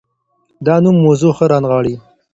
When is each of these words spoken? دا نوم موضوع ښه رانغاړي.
دا 0.65 0.75
نوم 0.83 0.95
موضوع 1.05 1.31
ښه 1.37 1.45
رانغاړي. 1.51 1.95